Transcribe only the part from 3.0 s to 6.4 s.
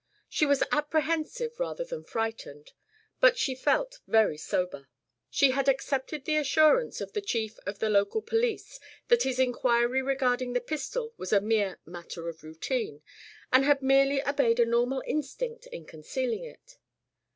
but she felt very sober. She had accepted the